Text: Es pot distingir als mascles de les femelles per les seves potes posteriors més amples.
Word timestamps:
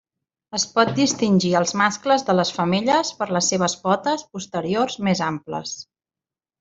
Es 0.59 0.63
pot 0.77 0.93
distingir 0.99 1.51
als 1.59 1.73
mascles 1.81 2.25
de 2.29 2.35
les 2.39 2.53
femelles 2.55 3.11
per 3.19 3.27
les 3.37 3.51
seves 3.53 3.77
potes 3.85 4.25
posteriors 4.33 4.99
més 5.11 5.23
amples. 5.29 5.77